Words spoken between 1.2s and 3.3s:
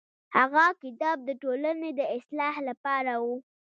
د ټولنې د اصلاح لپاره و.